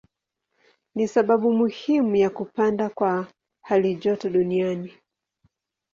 Ni 0.95 1.07
sababu 1.07 1.53
muhimu 1.53 2.15
ya 2.15 2.29
kupanda 2.29 2.89
kwa 2.89 3.27
halijoto 3.61 4.29
duniani. 4.29 4.93